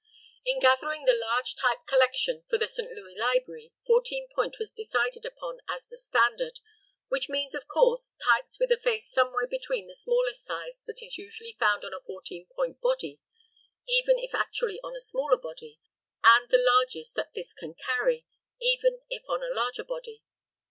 In 0.43 0.57
gathering 0.59 1.05
the 1.05 1.13
large 1.13 1.55
type 1.55 1.85
collection 1.85 2.41
for 2.49 2.57
the 2.57 2.65
St. 2.65 2.91
Louis 2.91 3.15
Library 3.19 3.71
fourteen 3.85 4.27
point 4.33 4.55
was 4.57 4.71
decided 4.71 5.25
upon 5.27 5.59
as 5.69 5.85
the 5.87 5.95
standard, 5.95 6.59
which 7.09 7.29
means, 7.29 7.53
of 7.53 7.67
course, 7.67 8.15
types 8.19 8.57
with 8.59 8.71
a 8.71 8.79
face 8.79 9.11
somewhere 9.11 9.45
between 9.45 9.85
the 9.85 9.93
smallest 9.93 10.43
size 10.43 10.81
that 10.87 11.03
is 11.03 11.19
usually 11.19 11.55
found 11.59 11.85
on 11.85 11.93
a 11.93 12.01
fourteen 12.01 12.47
point 12.55 12.81
body, 12.81 13.21
even 13.87 14.17
if 14.17 14.33
actually 14.33 14.79
on 14.83 14.95
a 14.95 14.99
smaller 14.99 15.37
body, 15.37 15.79
and 16.25 16.49
the 16.49 16.57
largest 16.57 17.13
that 17.13 17.35
this 17.35 17.53
can 17.53 17.75
carry, 17.75 18.25
even 18.59 19.01
if 19.07 19.21
on 19.29 19.43
a 19.43 19.53
larger 19.53 19.83
body. 19.83 20.23